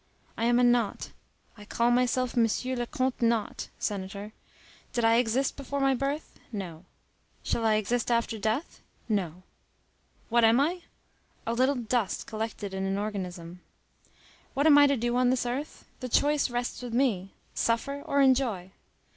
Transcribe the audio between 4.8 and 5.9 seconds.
Did I exist before